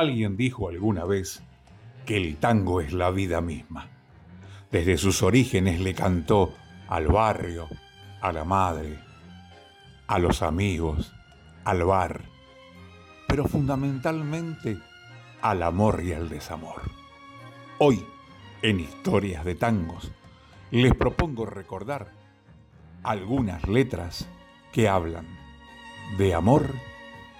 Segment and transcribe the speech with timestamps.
[0.00, 1.42] Alguien dijo alguna vez
[2.06, 3.90] que el tango es la vida misma.
[4.72, 6.54] Desde sus orígenes le cantó
[6.88, 7.68] al barrio,
[8.22, 8.98] a la madre,
[10.06, 11.12] a los amigos,
[11.64, 12.22] al bar,
[13.28, 14.78] pero fundamentalmente
[15.42, 16.80] al amor y al desamor.
[17.76, 18.02] Hoy,
[18.62, 20.10] en Historias de Tangos,
[20.70, 22.10] les propongo recordar
[23.02, 24.26] algunas letras
[24.72, 25.26] que hablan
[26.16, 26.72] de amor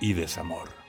[0.02, 0.79] y desamor.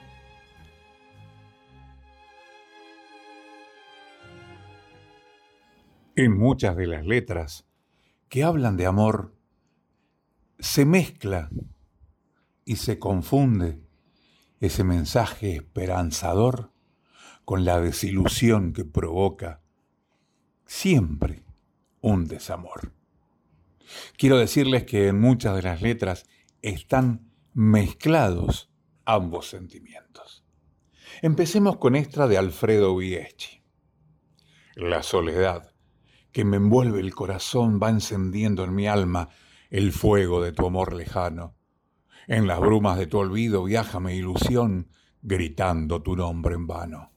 [6.16, 7.66] En muchas de las letras
[8.28, 9.34] que hablan de amor,
[10.60, 11.50] se mezcla
[12.66, 13.80] y se confunde
[14.60, 16.74] ese mensaje esperanzador
[17.46, 19.62] con la desilusión que provoca
[20.66, 21.46] siempre
[22.02, 22.92] un desamor.
[24.18, 26.26] Quiero decirles que en muchas de las letras
[26.62, 28.70] están mezclados
[29.06, 30.44] ambos sentimientos.
[31.22, 33.64] Empecemos con esta de Alfredo Vieschi.
[34.76, 35.71] La soledad
[36.32, 39.30] que me envuelve el corazón va encendiendo en mi alma
[39.70, 41.56] el fuego de tu amor lejano.
[42.28, 44.90] En las brumas de tu olvido viaja mi ilusión
[45.22, 47.12] gritando tu nombre en vano.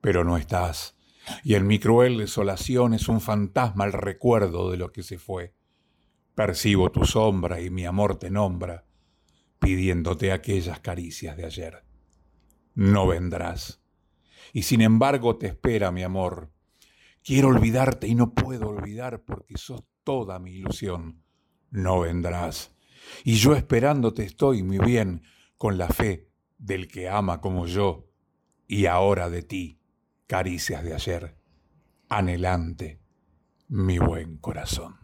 [0.00, 0.96] Pero no estás,
[1.44, 5.54] y en mi cruel desolación es un fantasma el recuerdo de lo que se fue.
[6.34, 8.84] Percibo tu sombra y mi amor te nombra,
[9.58, 11.84] pidiéndote aquellas caricias de ayer.
[12.74, 13.82] No vendrás,
[14.52, 16.50] y sin embargo te espera mi amor.
[17.22, 21.22] Quiero olvidarte y no puedo olvidar porque sos toda mi ilusión.
[21.70, 22.74] No vendrás,
[23.24, 25.22] y yo esperándote estoy, mi bien,
[25.56, 28.08] con la fe del que ama como yo,
[28.66, 29.80] y ahora de ti,
[30.26, 31.36] caricias de ayer,
[32.08, 33.00] anhelante,
[33.68, 34.99] mi buen corazón.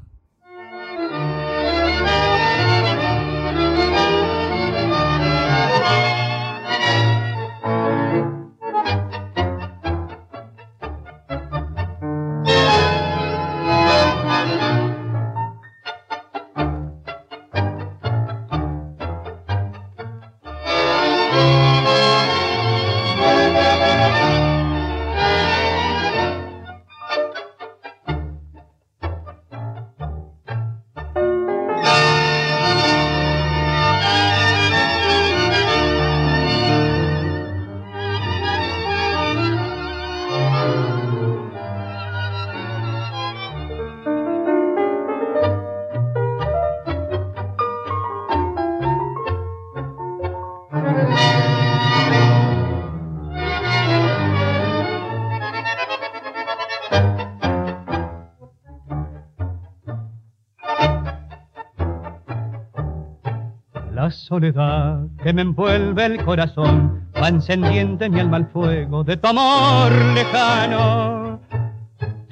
[64.37, 69.29] Soledad que me envuelve el corazón va encendiendo en mi alma el fuego de tu
[69.29, 71.41] amor lejano.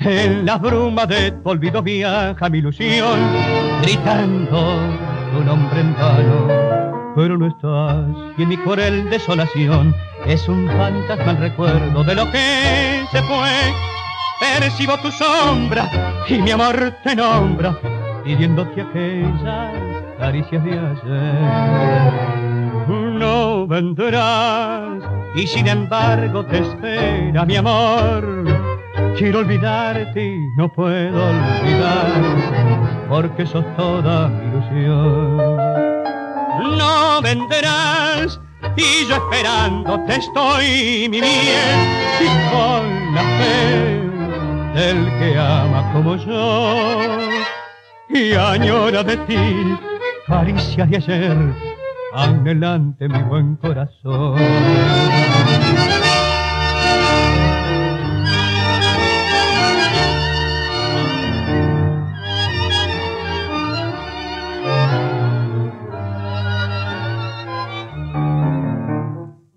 [0.01, 3.19] En las brumas de tu olvido viaja mi ilusión,
[3.81, 4.77] gritando
[5.33, 7.15] tu nombre en vano.
[7.17, 8.05] Pero no estás
[8.37, 9.95] y en mi cruel desolación
[10.27, 13.49] es un fantasma el recuerdo de lo que se fue.
[14.41, 15.89] Percibo tu sombra
[16.29, 17.79] y mi amor te nombra,
[18.25, 22.35] pidiéndote aquella caricias de ayer.
[22.89, 25.03] No vendrás
[25.35, 28.45] y sin embargo te espera mi amor.
[29.17, 32.13] Quiero olvidarte no puedo olvidar
[33.09, 35.37] porque sos toda mi ilusión.
[36.79, 38.41] No vendrás
[38.77, 41.79] y yo esperándote estoy, mi bien,
[42.21, 44.05] y con la fe
[44.75, 47.05] del que ama como yo
[48.09, 49.94] y añora de ti
[50.27, 51.37] caricias de ayer,
[52.15, 54.41] anhelante mi buen corazón.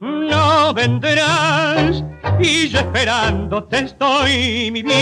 [0.02, 2.04] No vendrás
[2.40, 4.96] y yo esperándote estoy, mi bien,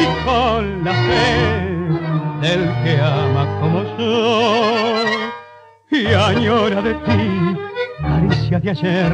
[0.00, 1.71] y con la fe
[2.42, 5.06] del que ama como yo
[5.92, 7.58] y añora de ti,
[8.00, 9.12] caricia de ayer,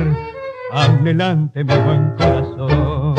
[0.73, 3.17] adelante mi buen corazón.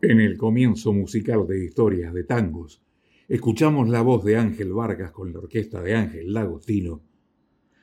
[0.00, 2.80] En el comienzo musical de Historias de Tangos,
[3.26, 7.02] escuchamos la voz de Ángel Vargas con la orquesta de Ángel Lagostino,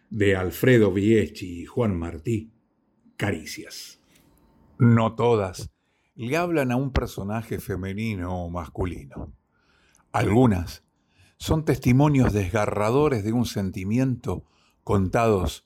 [0.10, 2.54] de Alfredo Vieschi y Juan Martí,
[3.18, 4.00] Caricias.
[4.80, 5.70] No todas
[6.16, 9.41] le hablan a un personaje femenino o masculino.
[10.12, 10.84] Algunas
[11.38, 14.46] son testimonios desgarradores de un sentimiento
[14.84, 15.66] contados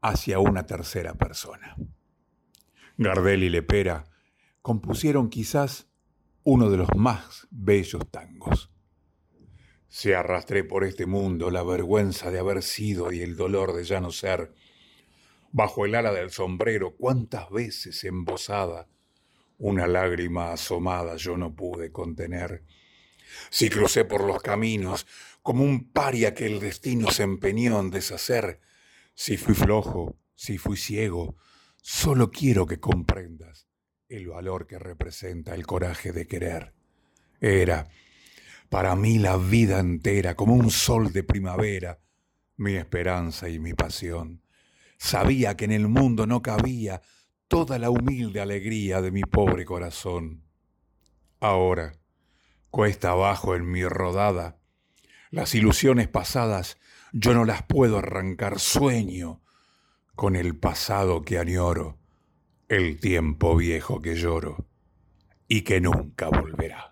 [0.00, 1.76] hacia una tercera persona.
[2.96, 4.04] Gardel y Lepera
[4.62, 5.88] compusieron quizás
[6.42, 8.70] uno de los más bellos tangos.
[9.88, 14.00] Se arrastré por este mundo la vergüenza de haber sido y el dolor de ya
[14.00, 14.54] no ser.
[15.52, 18.88] Bajo el ala del sombrero, cuántas veces embosada,
[19.58, 22.64] una lágrima asomada yo no pude contener.
[23.50, 25.06] Si crucé por los caminos
[25.42, 28.60] como un paria que el destino se empeñó en deshacer,
[29.14, 31.36] si fui flojo, si fui ciego,
[31.80, 33.68] solo quiero que comprendas
[34.08, 36.74] el valor que representa el coraje de querer.
[37.40, 37.88] Era
[38.68, 42.00] para mí la vida entera como un sol de primavera,
[42.56, 44.42] mi esperanza y mi pasión.
[44.96, 47.02] Sabía que en el mundo no cabía
[47.48, 50.44] toda la humilde alegría de mi pobre corazón.
[51.38, 51.92] Ahora,
[52.72, 54.56] cuesta abajo en mi rodada,
[55.30, 56.78] las ilusiones pasadas
[57.12, 59.42] yo no las puedo arrancar, sueño
[60.14, 61.98] con el pasado que añoro
[62.68, 64.66] el tiempo viejo que lloro
[65.48, 66.91] y que nunca volverá.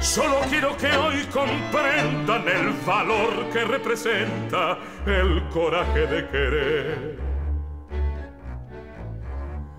[0.00, 7.18] solo quiero que hoy comprendan el valor que representa el coraje de querer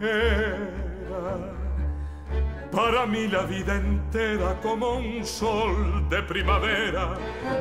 [0.01, 1.59] era
[2.71, 7.15] para mí la vida entera como un sol de primavera,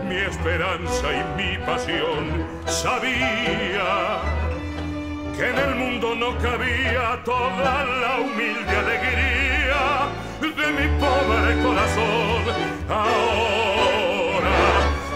[0.06, 2.46] mi esperanza y mi pasión.
[2.66, 4.20] Sabía
[5.34, 10.08] que en el mundo no cabía toda la humilde alegría
[10.40, 12.44] de mi pobre corazón.
[12.88, 14.58] Ahora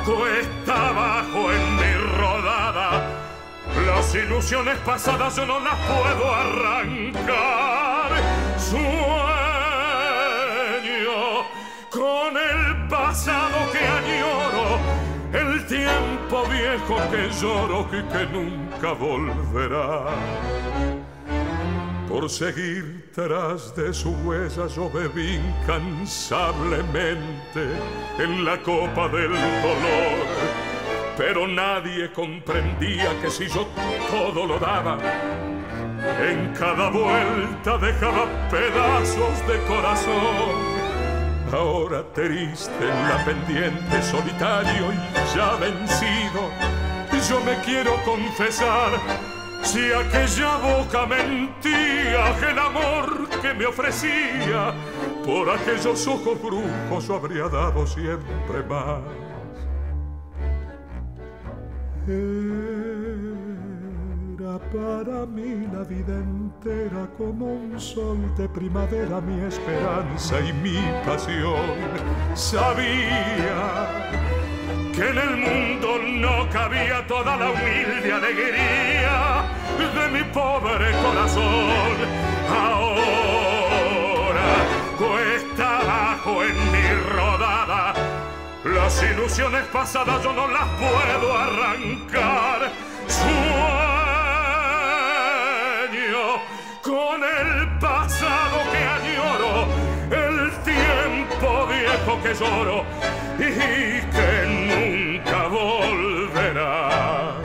[0.05, 1.83] cuesta abajo en
[4.03, 8.11] las ilusiones pasadas yo no las puedo arrancar.
[8.59, 8.83] Sueño
[11.91, 14.81] con el pasado que añoro,
[15.33, 21.01] el tiempo viejo que lloro y que nunca volverá.
[22.12, 27.70] Por seguir tras de su huella yo bebí incansablemente
[28.19, 30.26] en la copa del dolor
[31.17, 33.67] pero nadie comprendía que si yo
[34.11, 34.99] todo lo daba,
[36.20, 40.82] en cada vuelta dejaba pedazos de corazón.
[41.53, 44.97] Ahora triste en la pendiente, solitario y
[45.37, 46.50] ya vencido,
[47.29, 48.93] yo me quiero confesar.
[49.62, 54.75] Si aquella boca mentía el amor que me ofrecía,
[55.25, 59.00] por aquellos ojos brujos yo habría dado siempre más.
[62.09, 62.62] Era
[64.59, 71.76] para mí la vida entera como un sol de primavera, mi esperanza y mi pasión.
[72.35, 74.11] Sabía
[74.94, 79.44] que en el mundo no cabía toda la humilde alegría
[79.78, 81.96] de mi pobre corazón.
[82.49, 83.06] Ahora
[84.99, 87.94] cuesta abajo en mi rodada
[88.64, 92.70] las ilusiones pasadas yo no las puedo arrancar.
[93.08, 93.32] Sueño
[96.82, 97.72] con el
[102.33, 102.39] y
[104.11, 107.43] que nunca volverá.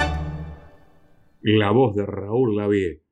[1.41, 3.03] La voz de Raúl Lavie,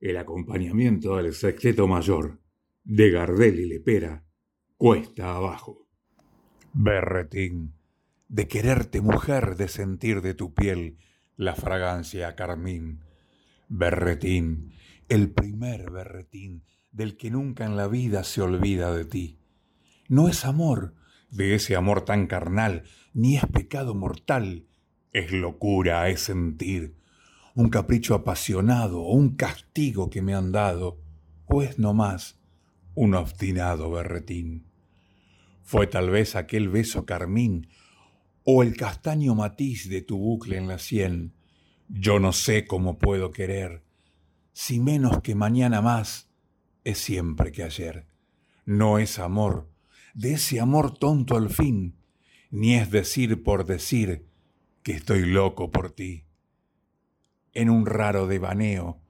[0.00, 2.40] el acompañamiento del sexteto mayor
[2.82, 4.24] de Gardel y Lepera,
[4.76, 5.86] cuesta abajo.
[6.72, 7.74] Berretín,
[8.26, 10.96] de quererte mujer, de sentir de tu piel
[11.36, 13.04] la fragancia carmín.
[13.68, 14.72] Berretín,
[15.08, 19.38] el primer berretín del que nunca en la vida se olvida de ti.
[20.08, 20.94] No es amor,
[21.30, 24.66] de ese amor tan carnal, ni es pecado mortal,
[25.12, 26.96] es locura, es sentir,
[27.54, 31.00] un capricho apasionado o un castigo que me han dado,
[31.46, 32.40] o es no más
[32.94, 34.66] un obstinado berretín.
[35.62, 37.68] Fue tal vez aquel beso carmín
[38.44, 41.34] o el castaño matiz de tu bucle en la sien.
[41.88, 43.84] Yo no sé cómo puedo querer,
[44.52, 46.30] si menos que mañana más
[46.84, 48.06] es siempre que ayer.
[48.64, 49.68] No es amor,
[50.14, 51.96] de ese amor tonto al fin,
[52.50, 54.26] ni es decir por decir
[54.82, 56.24] que estoy loco por ti.
[57.52, 59.00] En un raro devaneo,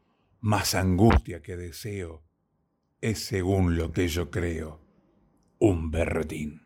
[0.41, 2.23] más angustia que deseo,
[3.01, 4.81] es según lo que yo creo,
[5.59, 6.63] un berretín.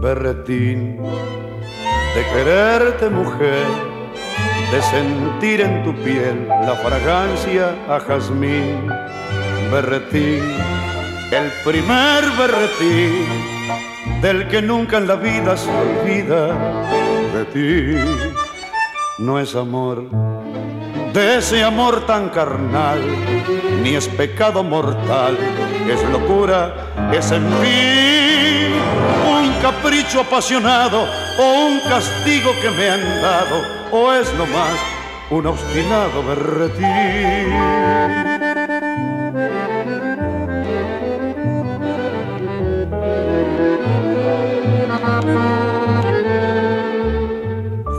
[0.00, 0.96] Berretín
[2.14, 3.66] de quererte mujer,
[4.72, 8.88] de sentir en tu piel la fragancia a jazmín.
[9.70, 10.42] Berretín,
[11.30, 13.26] el primer berretín
[14.22, 16.46] del que nunca en la vida se olvida
[17.34, 18.12] de ti.
[19.18, 20.06] No es amor
[21.12, 23.00] de ese amor tan carnal,
[23.82, 25.36] ni es pecado mortal,
[25.90, 28.20] es locura, es en mí
[29.60, 31.06] capricho apasionado
[31.38, 33.62] o un castigo que me han dado,
[33.92, 34.78] o es nomás
[35.30, 37.50] un obstinado berretín.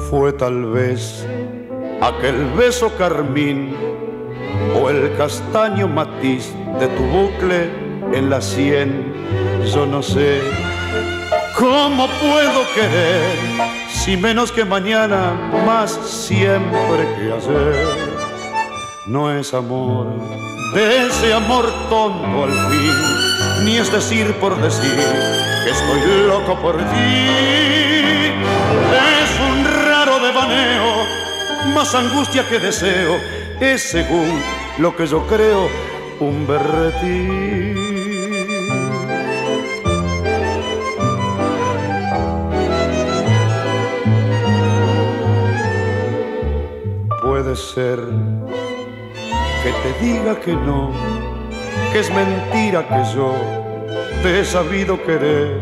[0.10, 1.26] Fue tal vez
[2.02, 3.76] aquel beso carmín
[4.82, 7.70] o el castaño matiz de tu bucle
[8.14, 9.14] en la sien.
[9.74, 10.42] Yo no sé
[11.62, 13.38] cómo puedo querer
[13.88, 15.34] si menos que mañana,
[15.68, 17.86] más siempre que ayer.
[19.06, 20.08] No es amor,
[20.74, 25.06] de ese amor tonto al fin, ni es decir por decir
[25.64, 27.28] que estoy loco por ti.
[29.22, 31.06] Es un raro devaneo
[31.76, 33.20] más angustia que deseo,
[33.60, 34.42] es según
[34.80, 35.70] lo que yo creo
[36.20, 37.91] un berretín.
[47.52, 48.00] Puede ser
[49.62, 50.90] que te diga que no,
[51.92, 53.34] que es mentira que yo
[54.24, 55.60] te he sabido querer.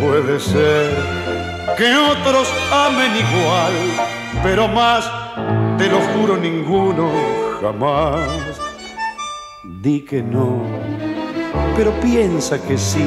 [0.00, 0.90] Puede ser
[1.78, 3.72] que otros amen igual
[4.42, 5.08] pero más,
[5.78, 7.08] te lo juro, ninguno
[7.62, 8.58] jamás.
[9.62, 10.60] Di que no,
[11.76, 13.06] pero piensa que sí,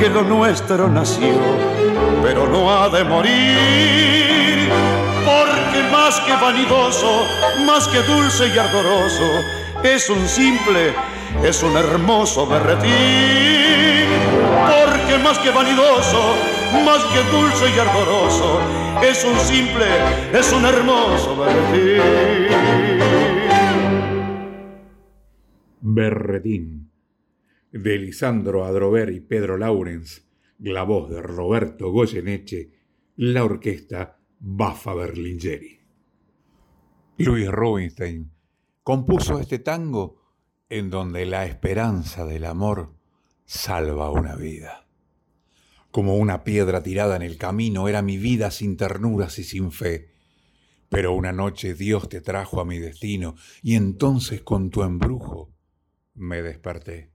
[0.00, 1.36] que lo nuestro nació,
[2.20, 4.97] pero no ha de morir.
[6.08, 7.26] Más que vanidoso,
[7.66, 9.44] más que dulce y ardoroso,
[9.84, 10.94] es un simple,
[11.44, 14.08] es un hermoso berretín.
[14.48, 16.34] Porque más que vanidoso,
[16.82, 18.58] más que dulce y ardoroso,
[19.02, 19.84] es un simple,
[20.32, 22.02] es un hermoso berretín.
[25.82, 26.90] Berretín,
[27.70, 30.26] de Lisandro Adrover y Pedro Laurens,
[30.60, 32.70] la voz de Roberto Goyeneche,
[33.16, 35.77] la orquesta Bafa Berlingeri.
[37.20, 38.30] Luis Rubinstein
[38.84, 40.22] compuso este tango
[40.68, 42.94] en donde la esperanza del amor
[43.44, 44.86] salva una vida.
[45.90, 50.14] Como una piedra tirada en el camino era mi vida sin ternuras y sin fe.
[50.88, 55.52] Pero una noche Dios te trajo a mi destino y entonces con tu embrujo
[56.14, 57.10] me desperté.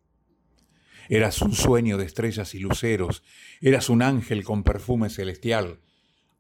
[1.08, 3.24] Eras un sueño de estrellas y luceros,
[3.62, 5.80] eras un ángel con perfume celestial.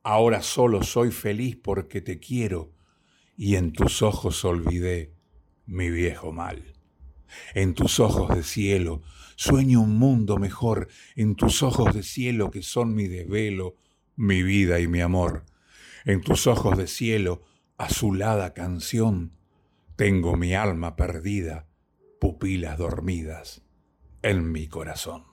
[0.03, 2.73] Ahora solo soy feliz porque te quiero
[3.37, 5.13] y en tus ojos olvidé
[5.65, 6.73] mi viejo mal.
[7.55, 9.01] En tus ojos de cielo
[9.35, 13.75] Sueño un mundo mejor en tus ojos de cielo que son mi desvelo,
[14.15, 15.45] mi vida y mi amor.
[16.05, 17.43] En tus ojos de cielo,
[17.77, 19.33] azulada canción,
[19.95, 21.67] tengo mi alma perdida,
[22.19, 23.63] pupilas dormidas
[24.21, 25.25] en mi corazón.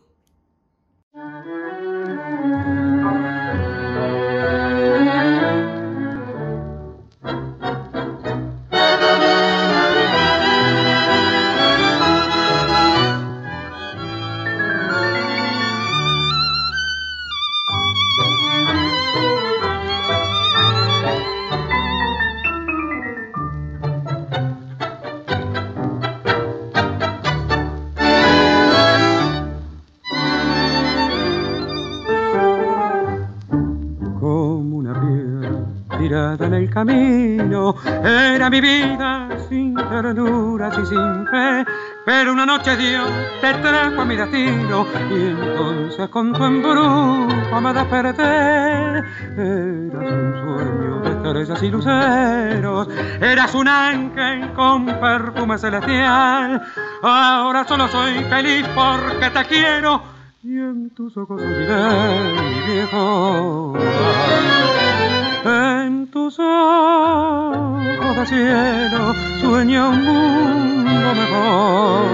[36.71, 37.75] Camino.
[38.05, 41.65] Era mi vida sin ternuras y sin fe.
[42.07, 43.09] Pero una noche Dios
[43.41, 48.99] te trajo a mi destino y entonces con tu embrujo me desperté.
[49.37, 52.89] Eras un sueño de estrellas y luceros.
[53.21, 56.63] Eras un ángel con perfume celestial.
[57.03, 60.03] Ahora solo soy feliz porque te quiero
[60.43, 63.75] y en tus ojos olvidé mi viejo.
[65.45, 72.05] En tus ojos de cielo sueño un mundo mejor.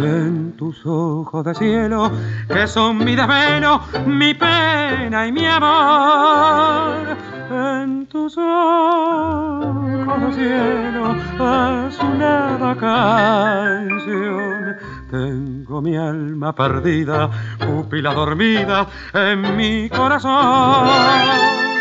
[0.00, 2.10] En tus ojos de cielo,
[2.48, 7.18] que son mi desvelo, mi pena y mi amor.
[7.50, 14.76] En tus ojos de cielo, azulada canción.
[15.10, 21.71] Tengo mi alma perdida, pupila dormida en mi corazón.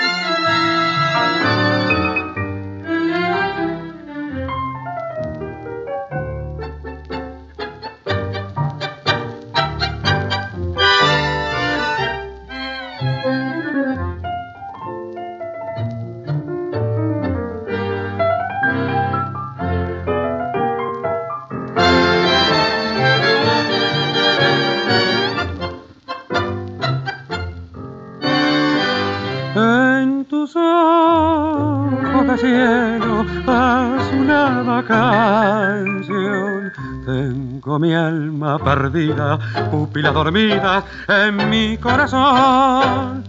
[37.79, 39.39] Mi alma perdida,
[39.71, 43.23] pupila dormida en mi corazón.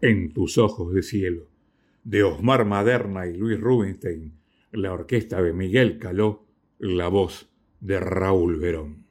[0.00, 1.48] En tus ojos de cielo,
[2.04, 4.38] de Osmar Maderna y Luis Rubinstein,
[4.72, 6.46] la orquesta de Miguel Caló,
[6.78, 9.06] la voz de Raúl Verón.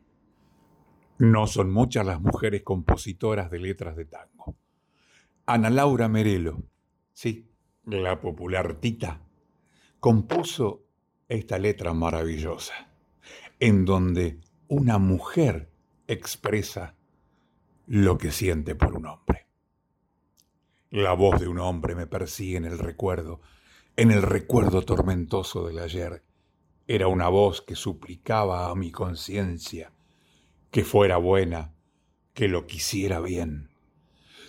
[1.17, 4.55] No son muchas las mujeres compositoras de letras de tango.
[5.46, 6.63] Ana Laura Merelo,
[7.13, 7.50] sí,
[7.86, 9.22] la popular Tita,
[10.00, 10.88] compuso
[11.30, 12.90] esta letra maravillosa,
[13.60, 15.72] en donde una mujer
[16.08, 16.96] expresa
[17.86, 19.48] lo que siente por un hombre.
[20.89, 23.42] La voz de un hombre me persigue en el recuerdo,
[23.96, 26.24] en el recuerdo tormentoso del ayer.
[26.88, 29.94] Era una voz que suplicaba a mi conciencia
[30.72, 31.74] que fuera buena,
[32.34, 33.70] que lo quisiera bien.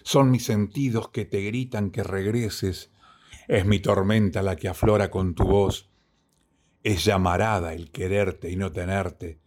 [0.03, 2.91] Son mis sentidos que te gritan que regreses,
[3.49, 5.90] es mi tormenta la que aflora con tu voz,
[6.83, 9.41] es llamarada el quererte y no tenerte,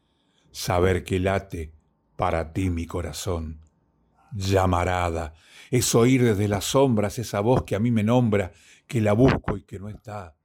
[0.51, 1.73] saber que late
[2.15, 3.61] para ti mi corazón.
[4.31, 5.33] Llamarada,
[5.71, 8.51] es oír desde las sombras esa voz que a mí me nombra,
[8.87, 10.35] que la busco y que no está.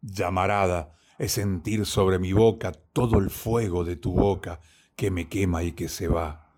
[0.00, 4.60] Llamarada, es sentir sobre mi boca todo el fuego de tu boca,
[4.96, 6.54] que me quema y que se va.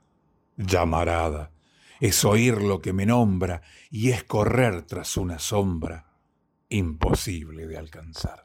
[0.56, 1.52] Llamarada,
[2.00, 6.06] es oír lo que me nombra y es correr tras una sombra
[6.68, 8.41] imposible de alcanzar.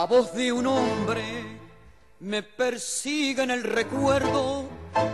[0.00, 1.22] La voz de un hombre
[2.20, 4.64] me persigue en el recuerdo,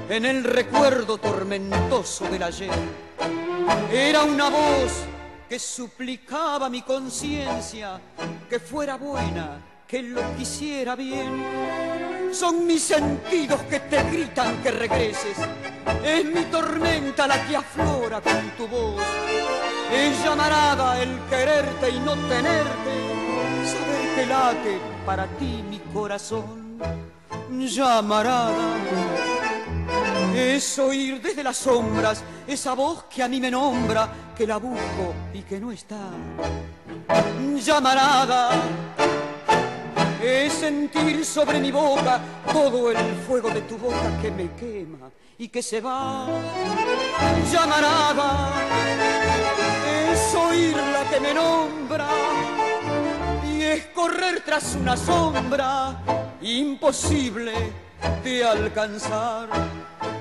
[0.09, 2.71] en el recuerdo tormentoso del ayer.
[3.91, 4.93] Era una voz
[5.49, 8.01] que suplicaba mi conciencia
[8.49, 12.31] que fuera buena, que lo quisiera bien.
[12.33, 15.39] Son mis sentidos que te gritan que regreses,
[16.05, 19.03] es mi tormenta la que aflora con tu voz.
[19.93, 22.95] Es llamarada el quererte y no tenerte,
[23.65, 26.67] saber que late para ti mi corazón
[27.67, 29.36] llamarada.
[30.37, 35.15] Es oír desde las sombras esa voz que a mí me nombra, que la busco
[35.33, 36.11] y que no está.
[37.65, 38.51] Llamarada.
[40.23, 42.21] Es sentir sobre mi boca
[42.53, 46.27] todo el fuego de tu boca que me quema y que se va.
[47.51, 48.53] Llamarada.
[50.13, 52.09] Es oír la que me nombra
[53.43, 55.99] y es correr tras una sombra
[56.43, 57.55] imposible
[58.23, 59.49] de alcanzar.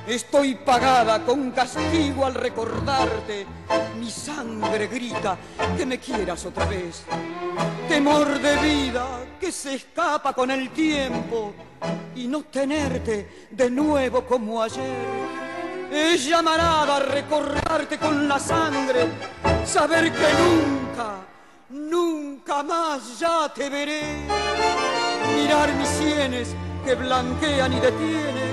[0.07, 3.47] Estoy pagada con castigo al recordarte.
[3.99, 5.35] Mi sangre grita
[5.75, 7.03] que me quieras otra vez.
[7.89, 11.53] Temor de vida que se escapa con el tiempo
[12.15, 15.25] y no tenerte de nuevo como ayer.
[15.91, 19.07] Es llamarada recordarte con la sangre,
[19.65, 21.25] saber que nunca,
[21.69, 24.01] nunca más ya te veré
[25.35, 28.44] mirar mis sienes que blanquean y detienen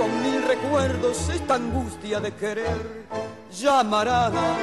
[0.00, 3.04] con mil recuerdos esta angustia de querer
[3.52, 4.56] llamarada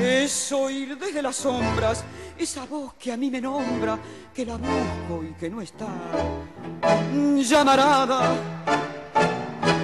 [0.00, 2.02] es oír desde las sombras
[2.38, 3.98] esa voz que a mí me nombra
[4.34, 5.88] que la busco y que no está.
[7.36, 8.34] Llamarada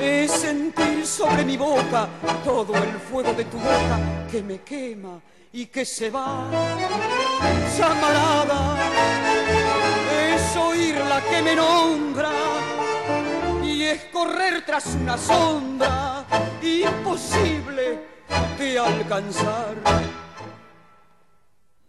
[0.01, 2.09] es sentir sobre mi boca
[2.43, 5.21] todo el fuego de tu boca que me quema
[5.53, 6.47] y que se va.
[7.77, 8.77] Llamarada
[10.35, 12.52] es oír la que me nombra
[13.93, 16.27] es correr tras una sombra
[16.63, 18.01] imposible
[18.59, 19.77] de alcanzar.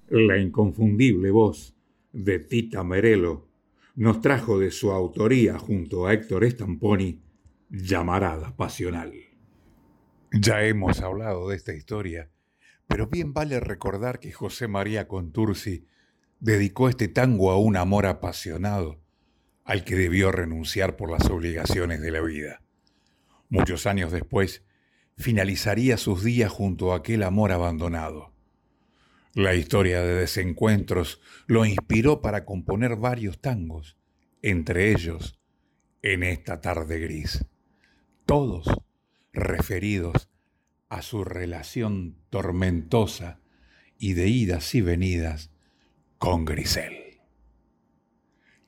[0.10, 1.76] La inconfundible voz
[2.12, 3.48] de Tita Merelo
[3.96, 7.22] nos trajo de su autoría junto a Héctor Estamponi
[7.70, 9.14] Llamarada Pasional.
[10.32, 12.30] Ya hemos hablado de esta historia,
[12.88, 15.88] pero bien vale recordar que José María Contursi
[16.40, 19.03] dedicó este tango a un amor apasionado
[19.64, 22.62] al que debió renunciar por las obligaciones de la vida.
[23.50, 24.64] Muchos años después,
[25.18, 28.34] finalizaría sus días junto a aquel amor abandonado.
[29.34, 33.98] La historia de desencuentros lo inspiró para componer varios tangos,
[34.42, 35.40] entre ellos
[36.06, 37.46] En esta tarde gris,
[38.26, 38.68] todos
[39.32, 40.30] referidos
[40.90, 43.40] a su relación tormentosa
[43.98, 45.50] y de idas y venidas
[46.18, 47.03] con Grisel.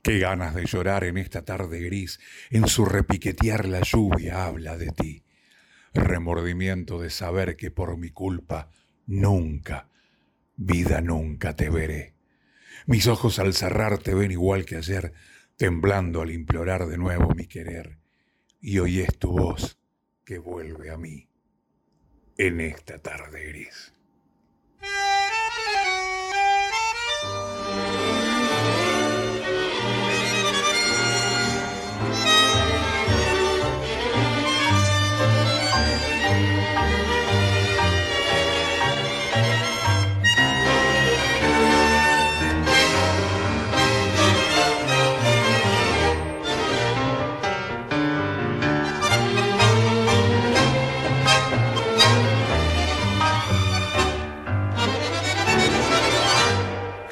[0.06, 2.20] Qué ganas de llorar en esta tarde gris,
[2.52, 5.24] en su repiquetear la lluvia habla de ti.
[5.96, 8.70] Remordimiento de saber que por mi culpa
[9.08, 9.89] nunca
[10.58, 12.13] vida nunca te veré.
[12.86, 15.12] Mis ojos al cerrar te ven igual que ayer,
[15.58, 17.98] temblando al implorar de nuevo mi querer,
[18.62, 19.80] y hoy es tu voz
[20.24, 21.28] que vuelve a mí
[22.38, 23.91] en esta tarde gris.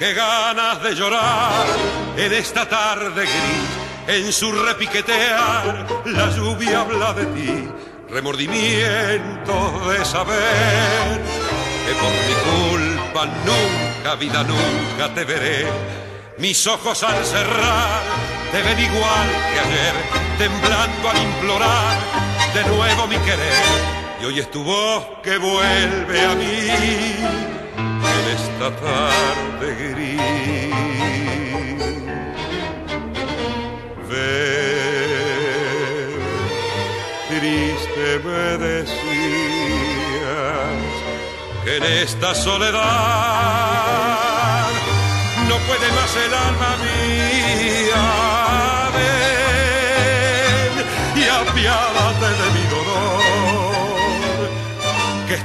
[0.03, 1.65] Qué ganas de llorar
[2.17, 7.69] en esta tarde gris, en su repiquetear, la lluvia habla de ti,
[8.09, 9.53] remordimiento
[9.89, 11.21] de saber
[11.85, 15.67] que por mi culpa nunca, vida nunca te veré.
[16.37, 18.01] Mis ojos al cerrar
[18.51, 19.93] te ven igual que ayer,
[20.37, 21.97] temblando al implorar
[22.53, 23.63] de nuevo mi querer.
[24.21, 27.52] Y hoy es tu voz que vuelve a mí
[28.23, 30.19] en esta tarde gris.
[34.09, 34.93] Ver,
[37.29, 38.97] triste me decías
[41.63, 42.83] que en esta soledad
[45.49, 47.42] no puede más el alma mía.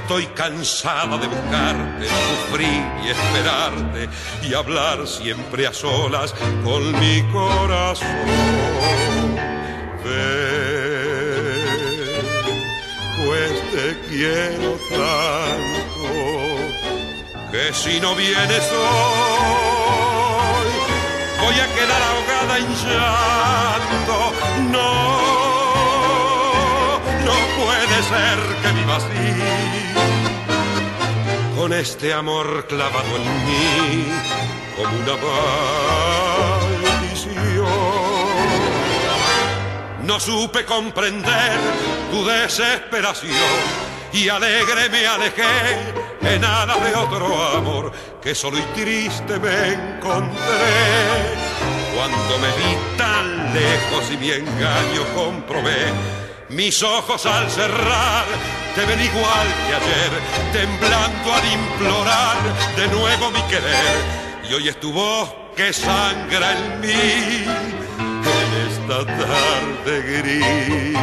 [0.09, 4.09] Estoy cansada de buscarte, sufrir y esperarte
[4.42, 8.09] y hablar siempre a solas con mi corazón.
[10.03, 11.66] Ven,
[13.18, 16.09] pues te quiero tanto
[17.53, 18.88] que si no vienes hoy
[21.38, 24.33] voy a quedar ahogada en llanto.
[24.73, 24.98] No
[27.59, 29.29] puede ser que viva así,
[31.57, 34.07] con este amor clavado en mí
[34.77, 35.16] como una
[36.83, 37.66] maldición.
[40.05, 41.59] No supe comprender
[42.11, 45.92] tu desesperación y alegre me alejé
[46.23, 47.92] en alas de otro amor
[48.23, 50.38] que solo y triste me encontré.
[51.94, 55.92] Cuando me vi tan lejos y mi engaño comprobé,
[56.51, 58.25] mis ojos al cerrar
[58.75, 60.13] te ven igual que ayer,
[60.53, 62.37] temblando al implorar
[62.77, 63.97] de nuevo mi querer.
[64.49, 67.45] Y hoy es tu voz que sangra en mí
[67.99, 70.99] en esta tarde gris.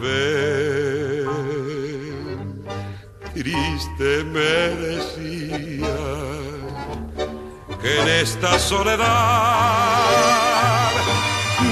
[0.00, 1.28] Ven,
[3.34, 4.54] triste me
[4.88, 5.96] decía
[7.80, 10.53] que en esta soledad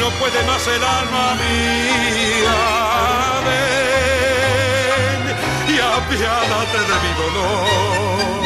[0.03, 2.61] no puede más el alma mía.
[3.47, 5.23] Ven
[5.73, 8.43] y apiádate de mi dolor,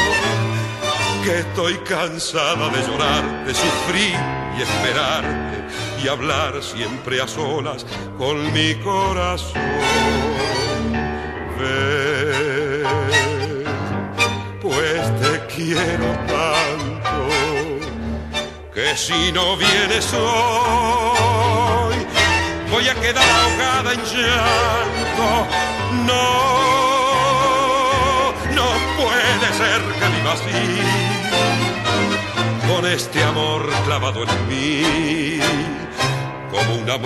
[1.24, 4.18] que estoy cansada de llorar, de sufrir
[4.56, 5.56] y esperarte
[6.02, 7.86] y hablar siempre a solas
[8.18, 9.62] con mi corazón.
[11.58, 12.86] Ven,
[14.60, 17.16] pues te quiero tanto
[18.74, 21.25] que si no vienes hoy
[22.86, 25.46] voy a quedar ahogada en llanto.
[26.06, 26.22] No,
[28.54, 30.62] no puede ser que viva así,
[32.68, 35.40] con este amor clavado en mí,
[36.50, 36.98] como una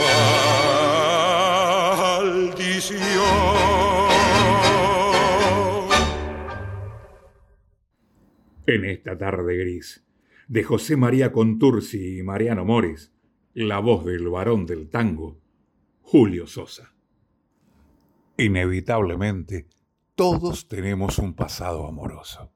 [2.20, 3.00] maldición.
[8.66, 10.04] En esta tarde gris,
[10.46, 13.12] de José María Contursi y Mariano Mores,
[13.54, 15.39] la voz del varón del tango,
[16.12, 16.92] Julio Sosa.
[18.36, 19.68] Inevitablemente,
[20.16, 22.52] todos tenemos un pasado amoroso.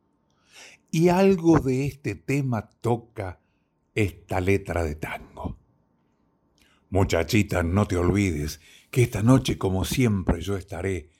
[0.90, 3.38] Y algo de este tema toca
[3.94, 5.56] esta letra de tango.
[6.90, 11.10] Muchachita, no te olvides que esta noche, como siempre, yo estaré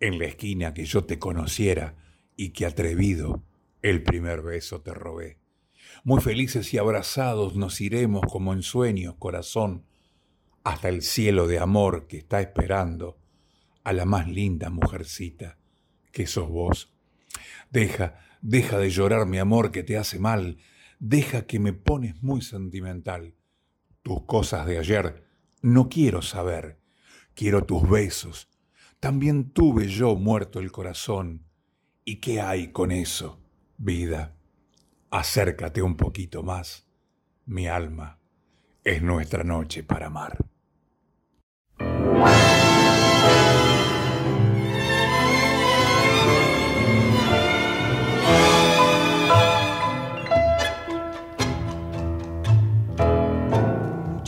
[0.00, 1.96] en la esquina que yo te conociera
[2.34, 3.44] y que atrevido
[3.82, 5.36] el primer beso te robé.
[6.02, 9.84] Muy felices y abrazados nos iremos como en sueños, corazón,
[10.64, 13.18] hasta el cielo de amor que está esperando
[13.84, 15.58] a la más linda mujercita
[16.10, 16.94] que sos vos.
[17.70, 20.56] Deja, deja de llorar mi amor que te hace mal,
[20.98, 23.34] deja que me pones muy sentimental.
[24.02, 25.24] Tus cosas de ayer
[25.60, 26.80] no quiero saber,
[27.34, 28.48] quiero tus besos.
[29.00, 31.46] También tuve yo muerto el corazón.
[32.06, 33.42] ¿Y qué hay con eso?
[33.76, 34.34] Vida,
[35.10, 36.86] acércate un poquito más,
[37.44, 38.18] mi alma,
[38.82, 40.53] es nuestra noche para amar.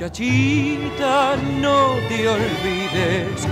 [0.06, 3.46] Muchachita, no te olvides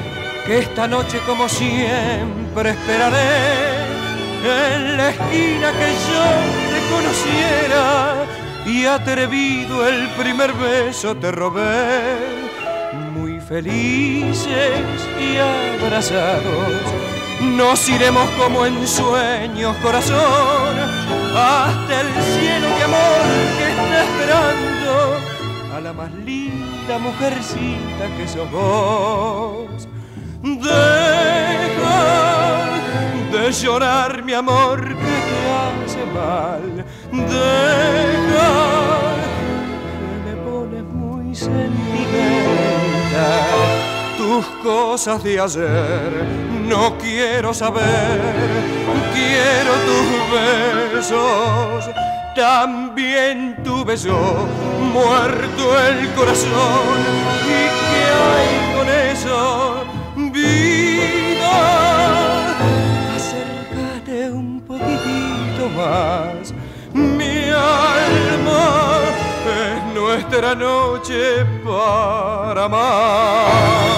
[0.47, 3.95] que esta noche como siempre esperaré
[4.45, 6.25] en la esquina que yo
[6.71, 8.27] te conociera
[8.67, 12.44] y atrevido el primer beso te robé.
[13.49, 14.49] Felices
[15.21, 16.81] y abrazados,
[17.43, 20.77] nos iremos como en sueños, corazón,
[21.37, 23.23] hasta el cielo de amor
[23.59, 25.19] que está esperando
[25.77, 29.89] a la más linda mujercita que sos vos.
[30.43, 31.85] Deja
[33.31, 35.51] de llorar mi amor que te
[35.85, 36.85] hace mal.
[37.13, 38.84] Deja
[44.25, 46.11] Tus cosas de ayer
[46.67, 48.23] no quiero saber.
[49.13, 51.91] Quiero tus besos.
[52.35, 54.49] También tu beso,
[54.95, 56.97] muerto el corazón.
[57.45, 59.85] ¿Y qué hay con eso?
[60.33, 61.05] Vida
[65.77, 66.55] más.
[66.95, 68.84] Mi alma
[70.05, 73.95] nuestra noche para amar.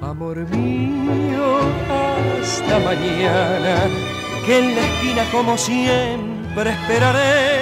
[0.00, 1.46] Amor mío,
[2.40, 3.88] hasta mañana
[4.46, 7.61] que en la esquina como siempre esperaré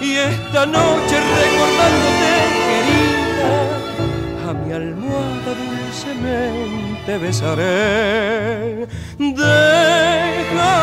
[0.00, 2.32] y esta noche recordándote
[2.66, 3.52] querida
[4.48, 8.86] a mi almohada dulcemente besaré.
[9.18, 10.78] Deja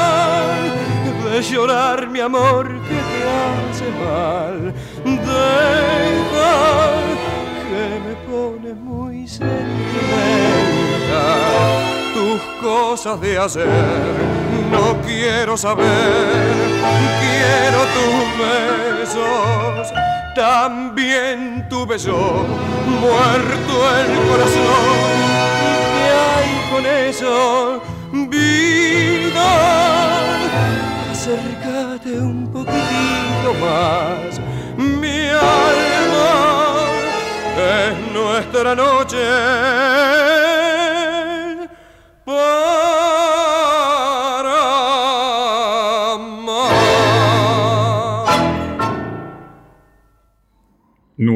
[1.25, 4.73] de llorar mi amor que te hace mal.
[5.03, 6.55] Deja
[7.69, 9.57] que me pone muy sentimental
[12.13, 15.85] tus cosas de hacer no quiero saber,
[17.21, 19.93] quiero tus besos,
[20.35, 22.45] también tu beso,
[23.01, 25.17] muerto el corazón.
[25.93, 27.81] ¿Qué hay con eso,
[28.29, 29.49] vida?
[31.11, 34.39] Acércate un poquitito más,
[34.77, 36.27] mi alma
[37.57, 40.27] es nuestra noche.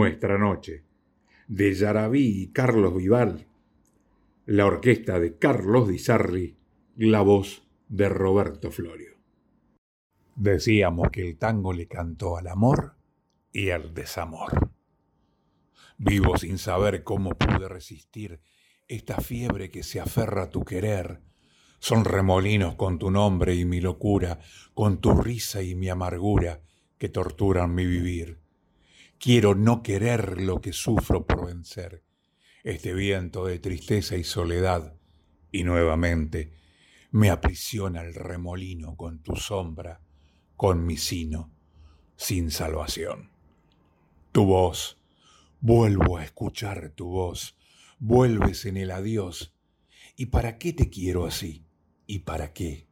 [0.01, 0.83] Nuestra Noche,
[1.47, 3.45] de Yarabí y Carlos Vival,
[4.47, 6.57] la orquesta de Carlos Di Sarri,
[6.95, 9.11] la voz de Roberto Florio.
[10.35, 12.95] Decíamos que el tango le cantó al amor
[13.53, 14.71] y al desamor.
[15.99, 18.41] Vivo sin saber cómo pude resistir
[18.87, 21.21] esta fiebre que se aferra a tu querer.
[21.77, 24.39] Son remolinos con tu nombre y mi locura,
[24.73, 26.63] con tu risa y mi amargura
[26.97, 28.41] que torturan mi vivir.
[29.23, 32.03] Quiero no querer lo que sufro por vencer.
[32.63, 34.95] este viento de tristeza y soledad,
[35.51, 36.53] y nuevamente
[37.11, 40.01] me aprisiona el remolino con tu sombra,
[40.55, 41.53] con mi sino,
[42.15, 43.29] sin salvación.
[44.31, 44.99] Tu voz,
[45.59, 47.59] vuelvo a escuchar tu voz,
[47.99, 49.53] vuelves en el adiós.
[50.15, 51.67] ¿Y para qué te quiero así?
[52.07, 52.87] ¿Y para qué?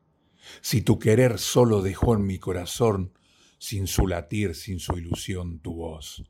[0.62, 3.13] Si tu querer solo dejó en mi corazón,
[3.60, 6.24] sin su latir, sin su ilusión, tu voz.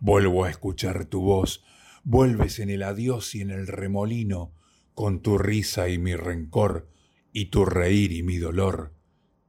[0.00, 1.64] Vuelvo a escuchar tu voz,
[2.04, 4.52] vuelves en el adiós y en el remolino,
[4.92, 6.90] con tu risa y mi rencor,
[7.32, 8.94] y tu reír y mi dolor,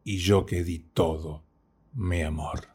[0.04, 1.45] y yo que di todo,
[1.93, 2.69] mi amor.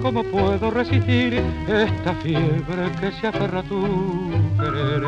[0.00, 5.02] ¿Cómo puedo resistir esta fiebre que se aferra a tu querer?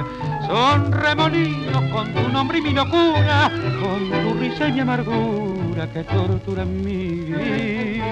[0.48, 6.02] Son remolinos con tu nombre y mi locura, con tu risa y mi amargura que
[6.02, 8.02] torturan mi vivir.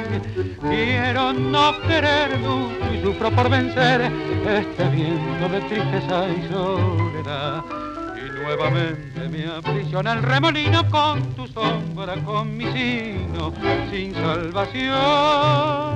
[0.61, 4.03] Quiero no querer mucho y sufro por vencer
[4.49, 7.65] este viento de tristeza y soledad.
[8.45, 13.53] Nuevamente me aprisiona el remolino con tu sombra, con mi sino,
[13.91, 15.96] sin salvación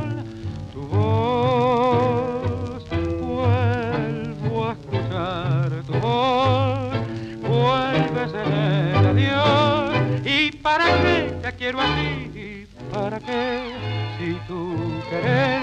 [11.60, 12.66] quiero así?
[12.90, 13.74] ¿Para qué?
[14.18, 14.74] Si tu
[15.10, 15.60] querer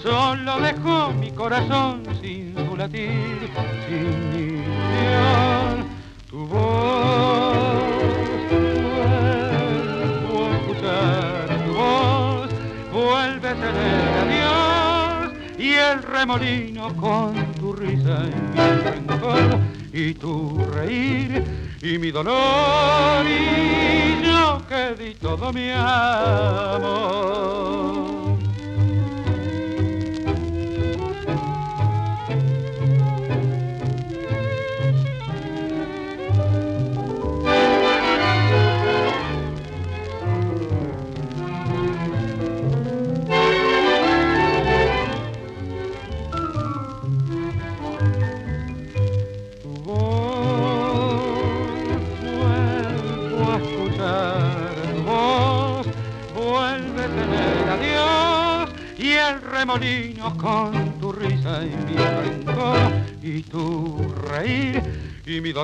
[0.00, 3.50] solo dejó mi corazón sin su latir,
[3.88, 5.90] sin ilusión.
[6.30, 7.82] Tu voz,
[10.30, 12.50] vuelvo a escuchar tu voz,
[12.92, 19.58] vuelves en el adiós y el remolino con tu risa y mi rencor
[19.92, 27.00] y tu reír y mi dolor y yo que di todo mi amor.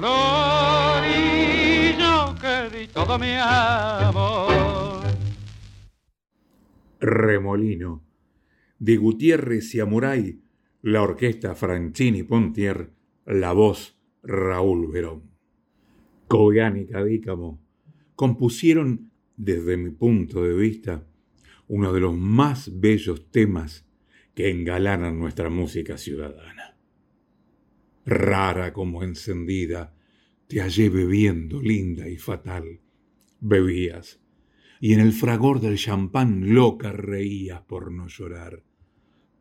[0.00, 1.06] Que.
[7.00, 8.04] Remolino
[8.78, 10.40] de Gutiérrez y Amuray,
[10.82, 12.90] la orquesta Franchini Pontier,
[13.24, 15.30] la voz Raúl Verón.
[16.28, 17.62] Cogán y Cadícamo
[18.14, 21.06] compusieron, desde mi punto de vista,
[21.68, 23.86] uno de los más bellos temas
[24.34, 26.55] que engalanan nuestra música ciudadana.
[28.06, 29.94] Rara como encendida,
[30.46, 32.80] te hallé bebiendo, linda y fatal.
[33.40, 34.20] Bebías,
[34.80, 38.62] y en el fragor del champán loca reías por no llorar.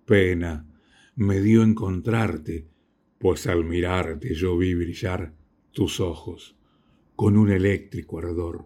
[0.05, 0.67] Pena
[1.15, 2.67] me dio encontrarte,
[3.19, 5.33] pues al mirarte yo vi brillar
[5.71, 6.57] tus ojos
[7.15, 8.65] con un eléctrico ardor,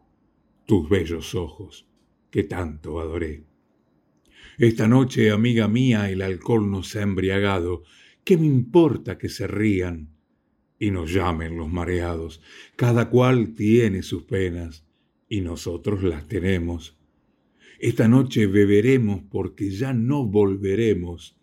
[0.65, 1.87] tus bellos ojos
[2.31, 3.43] que tanto adoré.
[4.57, 7.83] Esta noche, amiga mía, el alcohol nos ha embriagado.
[8.29, 10.15] ¿Qué me importa que se rían
[10.77, 12.43] y nos llamen los mareados?
[12.75, 14.85] Cada cual tiene sus penas
[15.27, 16.95] y nosotros las tenemos.
[17.79, 21.39] Esta noche beberemos porque ya no volveremos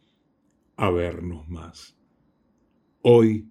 [0.76, 1.97] a vernos más.
[3.03, 3.49] Hoy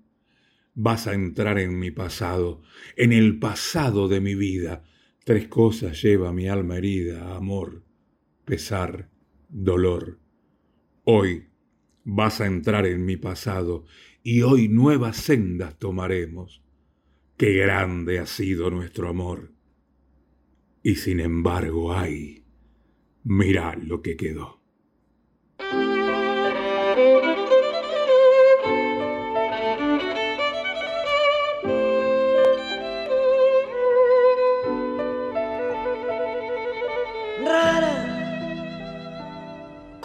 [0.74, 2.62] vas a entrar en mi pasado,
[2.96, 4.86] en el pasado de mi vida.
[5.26, 7.84] Tres cosas lleva mi alma herida, amor,
[8.46, 9.10] pesar,
[9.50, 10.22] dolor.
[11.04, 11.50] Hoy
[12.06, 13.84] vas a entrar en mi pasado
[14.24, 16.64] y hoy nuevas sendas tomaremos.
[17.36, 19.52] Qué grande ha sido nuestro amor.
[20.82, 22.46] Y sin embargo, ay,
[23.24, 24.62] mira lo que quedó.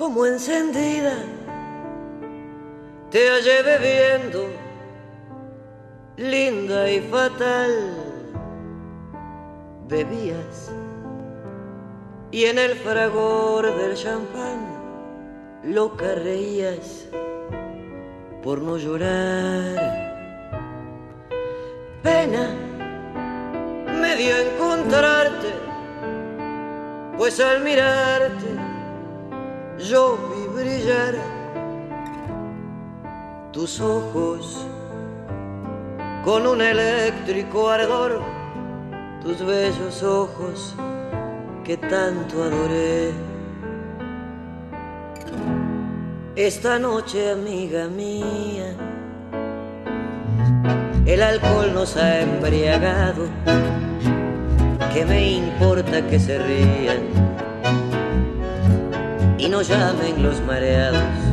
[0.01, 1.25] como encendida,
[3.11, 4.47] te hallé bebiendo,
[6.17, 8.07] linda y fatal.
[9.89, 10.71] Bebías
[12.31, 14.61] y en el fragor del champán
[15.65, 17.09] loca reías
[18.41, 19.99] por no llorar.
[22.05, 22.55] Pena
[24.01, 25.53] me dio encontrarte,
[27.19, 28.47] pues al mirarte
[29.79, 31.40] yo vi brillar
[33.53, 34.67] tus ojos
[36.25, 38.21] con un eléctrico ardor,
[39.23, 40.75] tus bellos ojos
[41.65, 43.13] que tanto adoré.
[46.37, 48.77] Esta noche, amiga mía,
[51.07, 53.27] el alcohol nos ha embriagado.
[54.95, 57.31] ¿Qué me importa que se rían?
[59.41, 61.30] y no llamen los mareados.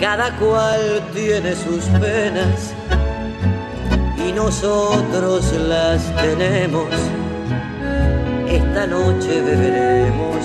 [0.00, 2.72] Cada cual tiene sus penas
[4.16, 6.88] y nosotros las tenemos.
[8.48, 10.36] Esta noche beberemos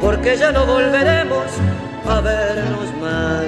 [0.00, 1.46] porque ya no volveremos
[2.08, 3.47] a vernos más.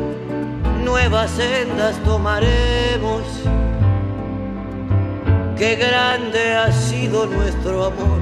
[0.83, 3.23] nuevas sendas tomaremos.
[5.57, 8.19] Qué grande ha sido nuestro amor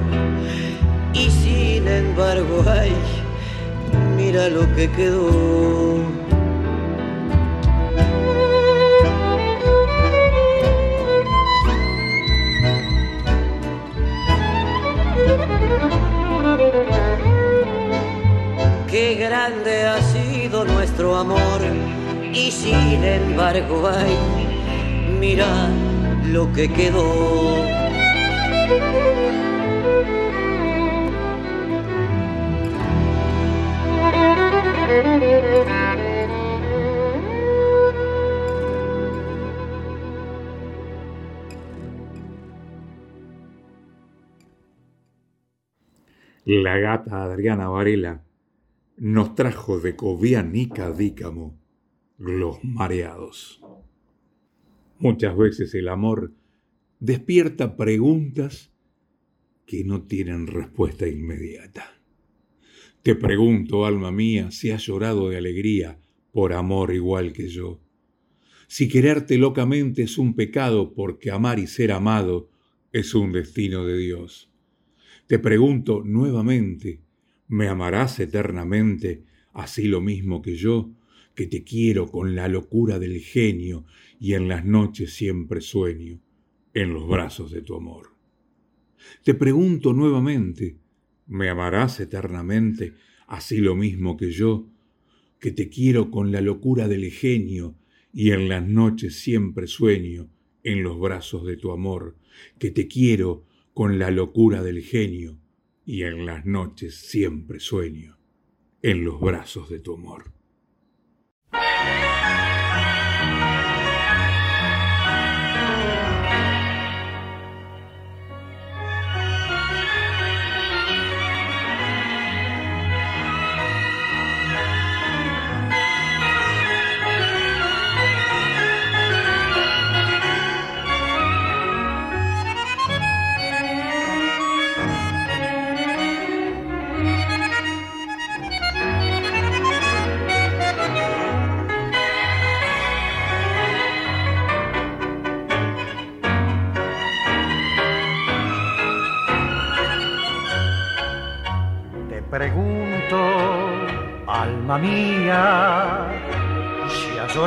[1.14, 2.92] y sin embargo, ay,
[4.16, 6.00] mira lo que quedó.
[18.90, 21.60] Qué grande ha sido nuestro amor
[22.32, 24.16] y sin embargo, ay,
[25.18, 25.68] mira
[26.26, 27.80] lo que quedó.
[46.44, 48.24] La gata Adriana Varela
[48.96, 51.60] nos trajo de Covianica Dícamo
[52.20, 53.62] los mareados.
[54.98, 56.34] Muchas veces el amor
[57.00, 58.70] despierta preguntas
[59.66, 61.98] que no tienen respuesta inmediata.
[63.02, 65.98] Te pregunto, alma mía, si has llorado de alegría
[66.30, 67.80] por amor igual que yo.
[68.68, 72.50] Si quererte locamente es un pecado porque amar y ser amado
[72.92, 74.52] es un destino de Dios.
[75.26, 77.00] Te pregunto nuevamente,
[77.48, 80.90] ¿me amarás eternamente así lo mismo que yo?
[81.34, 83.84] Que te quiero con la locura del genio
[84.18, 86.20] y en las noches siempre sueño
[86.74, 88.14] en los brazos de tu amor.
[89.24, 90.76] Te pregunto nuevamente,
[91.26, 92.94] ¿me amarás eternamente
[93.26, 94.66] así lo mismo que yo,
[95.38, 97.76] que te quiero con la locura del genio
[98.12, 100.28] y en las noches siempre sueño
[100.62, 102.16] en los brazos de tu amor,
[102.58, 105.38] que te quiero con la locura del genio
[105.86, 108.18] y en las noches siempre sueño
[108.82, 110.39] en los brazos de tu amor.
[111.80, 112.09] Alma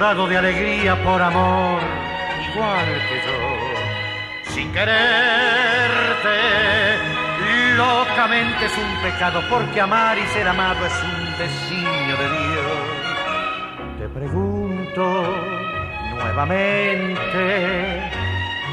[0.04, 1.82] de alegría por amor,
[2.54, 5.00] igual que yo, sin quererte,
[7.78, 13.98] locamente es un pecado, porque amar y ser amado es un designio de Dios.
[13.98, 15.04] Te pregunto
[16.16, 18.12] nuevamente,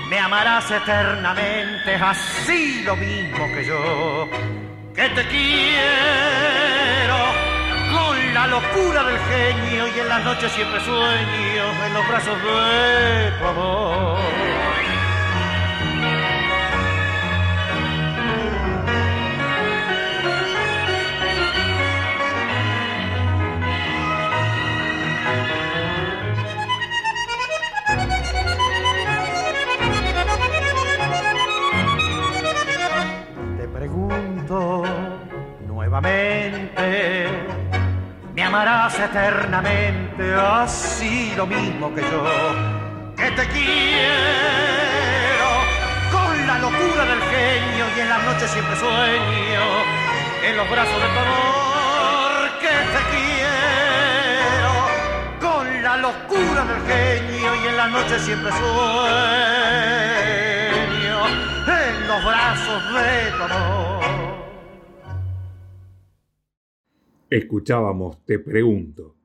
[0.08, 4.28] ¿me amarás eternamente así lo mismo que yo?
[4.96, 6.89] Que te quiero
[8.40, 13.44] la locura del genio y en las noches siempre sueño en los brazos de tu
[13.44, 14.39] amor.
[39.04, 42.24] Eternamente, así lo mismo que yo,
[43.16, 45.48] que te quiero
[46.10, 49.60] con la locura del genio y en las noches siempre sueño.
[50.46, 54.72] En los brazos de tu amor, que te quiero
[55.40, 58.70] con la locura del genio y en las noches siempre sueño.
[61.66, 64.29] En los brazos de tu amor.
[67.30, 69.16] Escuchábamos Te Pregunto,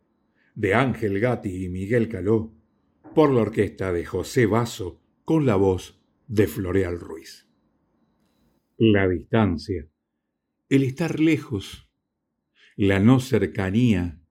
[0.54, 2.54] de Ángel Gatti y Miguel Caló,
[3.16, 7.48] por la orquesta de José Basso, con la voz de Floreal Ruiz.
[8.78, 9.90] La distancia,
[10.70, 11.90] el estar lejos,
[12.76, 14.22] la no cercanía,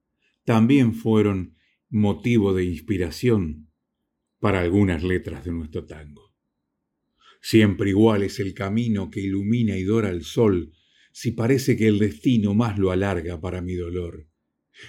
[0.44, 1.56] también fueron
[1.88, 3.72] motivo de inspiración
[4.38, 6.32] para algunas letras de nuestro tango.
[7.40, 10.72] Siempre igual es el camino que ilumina y dora el sol
[11.16, 14.26] si parece que el destino más lo alarga para mi dolor.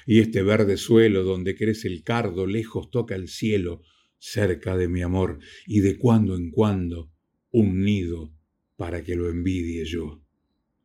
[0.08, 3.84] Y este verde suelo donde crece el cardo lejos toca el cielo,
[4.18, 7.12] cerca de mi amor, y de cuando en cuando
[7.52, 8.34] un nido
[8.76, 10.24] para que lo envidie yo.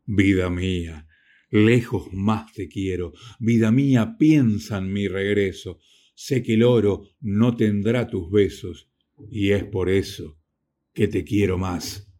[0.04, 1.08] Vida mía,
[1.50, 5.80] lejos más te quiero, vida mía, piensa en mi regreso,
[6.14, 8.90] sé que el oro no tendrá tus besos,
[9.30, 10.38] y es por eso
[10.92, 12.12] que te quiero más.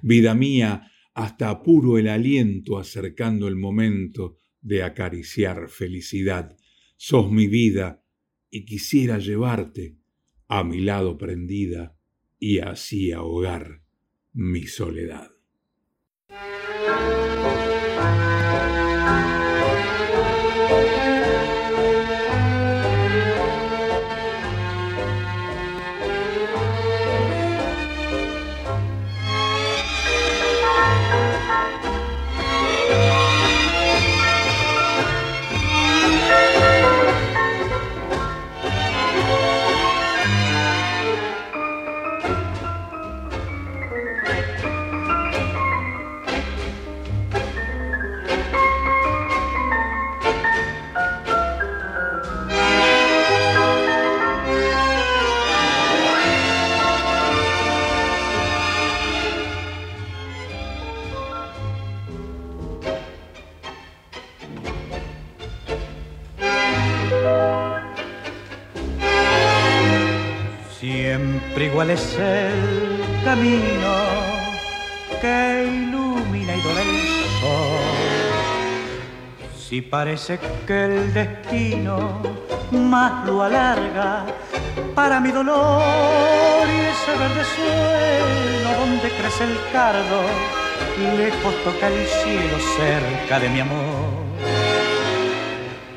[0.00, 6.54] Vida mía, hasta apuro el aliento acercando el momento de acariciar felicidad.
[6.98, 8.04] Sos mi vida
[8.50, 9.96] y quisiera llevarte
[10.46, 11.98] a mi lado prendida
[12.38, 13.82] y así ahogar
[14.34, 15.30] mi soledad.
[79.90, 82.20] Parece que el destino
[82.72, 84.24] más lo alarga
[84.94, 90.22] para mi dolor y ese verde suelo donde crece el cardo,
[91.16, 94.26] lejos toca el cielo cerca de mi amor.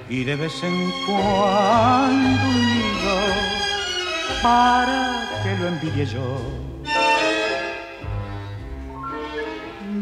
[0.10, 3.16] Y de vez en cuando unido
[4.42, 6.70] para que lo envidie yo.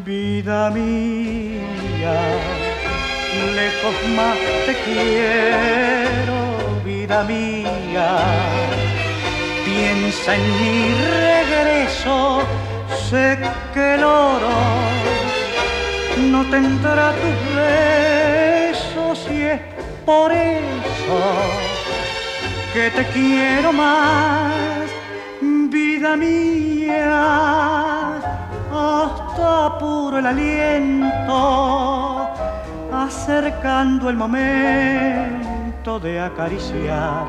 [0.06, 2.37] Vida mía,
[3.56, 6.38] lejos más te quiero,
[6.84, 8.10] vida mía.
[9.66, 10.80] Piensa en mi
[11.26, 12.42] regreso,
[13.10, 13.38] sé
[13.74, 14.58] que el oro
[16.32, 19.62] no tendrá tus besos y es
[20.06, 21.20] por eso
[22.74, 24.88] que te quiero más
[25.70, 27.20] vida mía,
[28.72, 32.27] hasta apuro el aliento,
[33.04, 37.26] acercando el momento de acariciar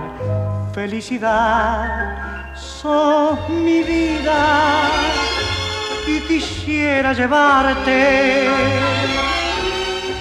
[0.73, 2.55] felicidad.
[2.55, 4.89] Sos mi vida
[6.07, 8.49] y quisiera llevarte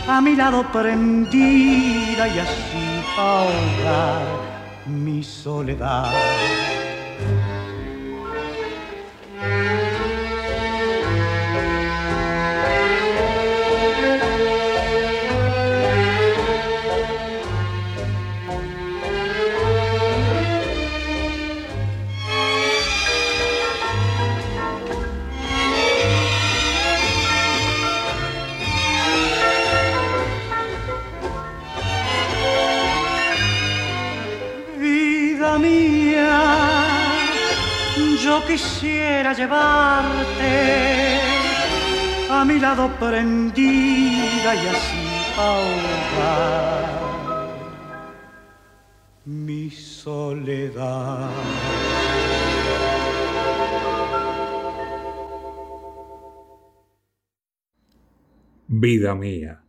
[0.08, 4.26] a mi lado prendida y así ahogar
[4.86, 6.12] mi soledad.
[38.46, 41.20] Quisiera llevarte
[42.30, 45.08] a mi lado prendida y así
[45.38, 46.98] ahogar
[49.26, 51.30] mi soledad.
[58.70, 59.64] Vida mía,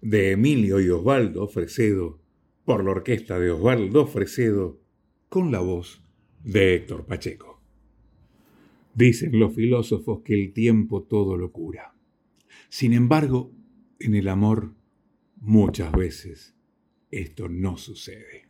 [0.00, 2.20] de Emilio y Osvaldo Fresedo,
[2.64, 4.80] por la orquesta de Osvaldo Fresedo,
[5.28, 6.02] con la voz
[6.42, 7.51] de Héctor Pacheco.
[8.94, 11.94] Dicen los filósofos que el tiempo todo lo cura.
[12.68, 13.52] Sin embargo,
[13.98, 14.74] en el amor
[15.40, 16.54] muchas veces
[17.10, 18.48] esto no sucede.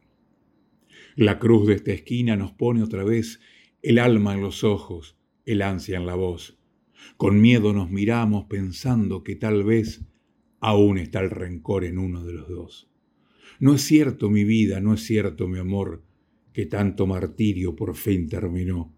[1.15, 3.41] La cruz de esta esquina nos pone otra vez
[3.83, 6.59] el alma en los ojos, el ansia en la voz.
[7.17, 10.05] Con miedo nos miramos pensando que tal vez
[10.61, 12.91] aún está el rencor en uno de los dos.
[13.61, 16.03] No es cierto mi vida, no es cierto mi amor,
[16.53, 18.93] que tanto martirio por fin terminó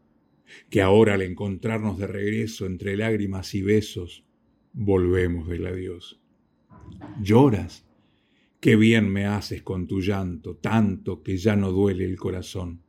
[0.70, 4.24] que ahora al encontrarnos de regreso entre lágrimas y besos,
[4.72, 6.20] volvemos del adiós.
[7.20, 7.86] Lloras,
[8.60, 12.82] qué bien me haces con tu llanto, tanto que ya no duele el corazón.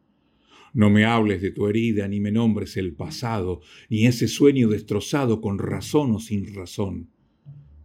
[0.74, 5.40] No me hables de tu herida, ni me nombres el pasado, ni ese sueño destrozado
[5.40, 7.10] con razón o sin razón.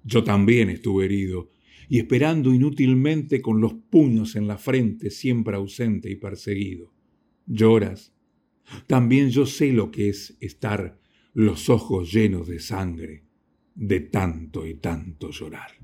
[0.03, 1.51] Yo también estuve herido,
[1.89, 6.93] y esperando inútilmente con los puños en la frente, siempre ausente y perseguido.
[7.47, 8.13] Lloras,
[8.87, 10.99] también yo sé lo que es estar
[11.33, 13.25] los ojos llenos de sangre
[13.75, 15.80] de tanto y tanto llorar.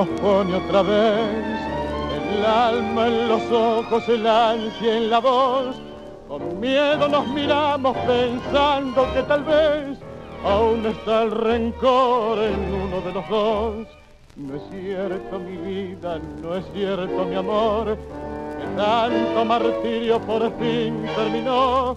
[0.00, 1.58] Nos pone otra vez
[2.32, 5.76] el alma en los ojos, el ansia en la voz.
[6.26, 9.98] Con miedo nos miramos pensando que tal vez
[10.42, 13.86] aún está el rencor en uno de los dos.
[14.36, 17.98] No es cierto mi vida, no es cierto mi amor,
[18.58, 21.94] que tanto martirio por fin terminó.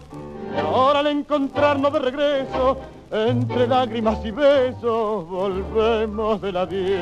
[0.53, 2.77] Y ahora al encontrarnos de regreso,
[3.13, 6.99] entre lágrimas y besos volvemos del adiós.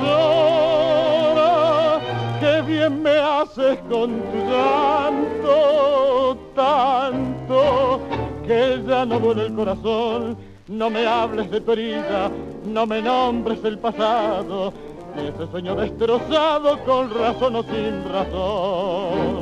[0.00, 2.00] Llora,
[2.40, 8.00] que bien me haces con tu llanto, tanto
[8.46, 10.38] que ya no duele el corazón.
[10.68, 12.30] No me hables de tu herida,
[12.64, 14.72] no me nombres el pasado,
[15.16, 19.37] ese sueño destrozado con razón o sin razón.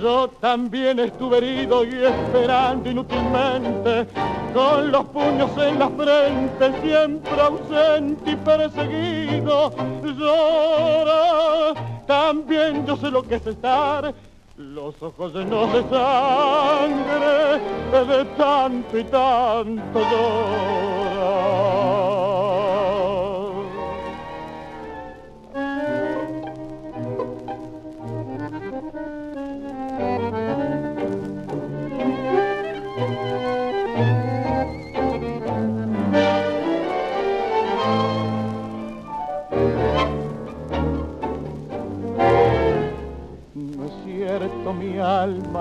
[0.00, 4.06] Yo también estuve herido y esperando inútilmente,
[4.52, 9.72] con los puños en la frente, siempre ausente y perseguido.
[10.04, 11.72] Llora,
[12.06, 14.12] también yo sé lo que es estar,
[14.56, 17.60] los ojos llenos de sangre,
[18.06, 22.05] de tanto y tanto llorar.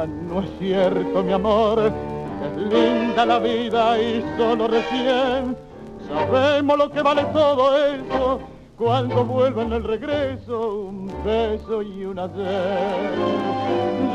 [0.05, 1.91] No es cierto mi amor.
[2.43, 5.55] Es linda la vida y solo recién
[6.07, 8.39] sabemos lo que vale todo eso.
[8.77, 13.15] Cuando vuelva en el regreso un beso y un ayer.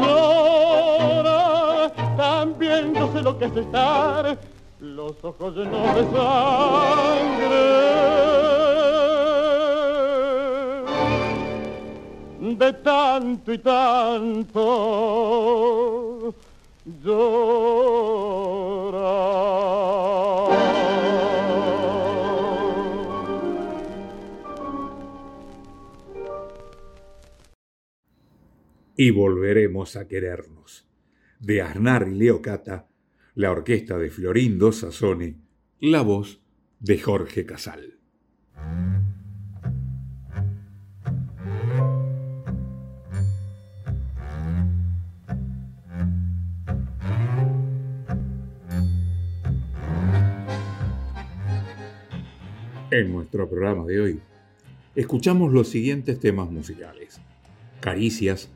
[0.03, 4.39] Llora, también yo sé lo que es estar,
[4.81, 8.00] los ojos llenos de sangre.
[12.59, 14.61] De tanto y tanto.
[28.97, 30.87] Y volveremos a querernos.
[31.39, 32.89] De Arnar y Leocata,
[33.35, 35.37] la orquesta de Florindo Sassone,
[35.81, 36.43] la voz
[36.81, 37.99] de Jorge Casal.
[52.93, 54.21] En nuestro programa de hoy,
[54.97, 57.21] escuchamos los siguientes temas musicales.
[57.79, 58.51] Caricias,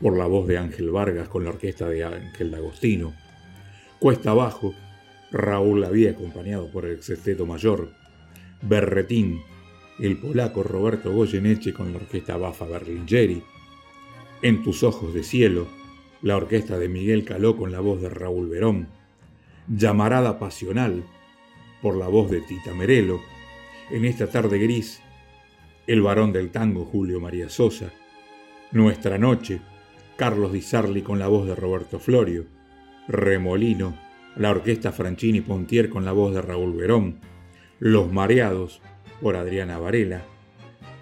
[0.00, 3.14] por la voz de Ángel Vargas con la orquesta de Ángel D'Agostino.
[4.00, 4.74] Cuesta Abajo,
[5.30, 7.90] Raúl Lavía acompañado por el sexteto mayor.
[8.60, 9.42] Berretín,
[10.00, 13.40] el polaco Roberto Goyeneche con la orquesta Bafa Berlingeri.
[14.42, 15.68] En tus ojos de cielo,
[16.22, 18.88] la orquesta de Miguel Caló con la voz de Raúl Verón.
[19.68, 21.04] Llamarada Pasional,
[21.80, 23.35] por la voz de Tita Merelo
[23.90, 25.00] en esta tarde gris,
[25.86, 27.92] el varón del tango Julio María Sosa,
[28.72, 29.60] Nuestra Noche,
[30.16, 32.46] Carlos Di Sarli con la voz de Roberto Florio,
[33.06, 33.96] Remolino,
[34.36, 37.20] la orquesta Franchini Pontier con la voz de Raúl Verón,
[37.78, 38.80] Los Mareados
[39.20, 40.24] por Adriana Varela,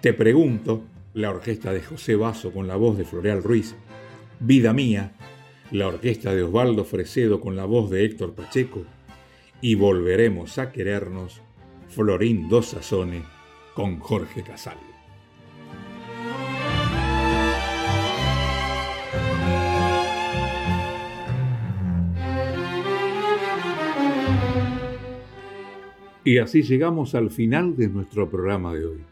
[0.01, 0.83] Te Pregunto,
[1.13, 3.75] la orquesta de José Basso con la voz de Floreal Ruiz,
[4.39, 5.13] Vida Mía,
[5.71, 8.83] la orquesta de Osvaldo Fresedo con la voz de Héctor Pacheco,
[9.61, 11.41] y Volveremos a Querernos
[11.95, 13.23] Florín Dos Sazones
[13.73, 14.75] con Jorge Casal.
[26.25, 29.03] Y así llegamos al final de nuestro programa de hoy.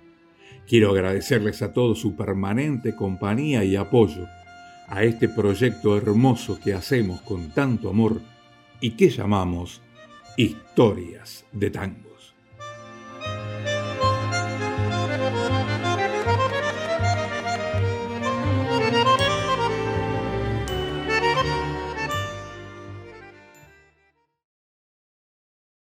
[0.67, 4.27] Quiero agradecerles a todos su permanente compañía y apoyo
[4.89, 8.19] a este proyecto hermoso que hacemos con tanto amor
[8.81, 9.81] y que llamamos
[10.35, 12.12] Historias de Tango.